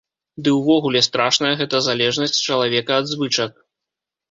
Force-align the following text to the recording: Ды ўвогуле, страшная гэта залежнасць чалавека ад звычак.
Ды 0.45 0.53
ўвогуле, 0.59 1.01
страшная 1.07 1.51
гэта 1.61 1.83
залежнасць 1.89 2.43
чалавека 2.49 2.91
ад 3.03 3.15
звычак. 3.15 3.51